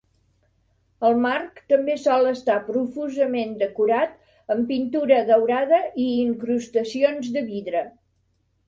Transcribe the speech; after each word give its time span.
El 1.09 1.19
marc 1.25 1.61
també 1.73 1.97
sol 2.05 2.29
estar 2.31 2.57
profusament 2.71 3.53
decorat 3.61 4.17
amb 4.57 4.67
pintura 4.73 5.21
daurada 5.31 5.85
i 6.07 6.11
incrustacions 6.27 7.33
de 7.39 7.49
vidre. 7.55 7.89